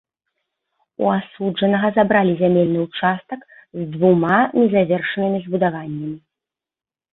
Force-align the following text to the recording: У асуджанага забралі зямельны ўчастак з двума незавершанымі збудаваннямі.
У 1.03 1.11
асуджанага 1.15 1.87
забралі 1.97 2.33
зямельны 2.41 2.79
ўчастак 2.87 3.45
з 3.83 3.87
двума 3.93 4.41
незавершанымі 4.59 5.39
збудаваннямі. 5.47 6.15